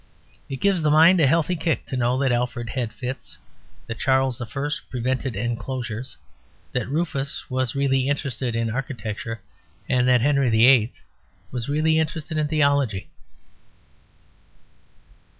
[0.49, 3.37] It gives the mind a healthy kick to know that Alfred had fits,
[3.85, 4.47] that Charles I
[4.89, 6.17] prevented enclosures,
[6.71, 9.41] that Rufus was really interested in architecture,
[9.87, 10.91] that Henry VIII
[11.51, 13.11] was really interested in theology.